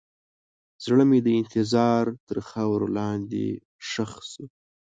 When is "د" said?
1.23-1.27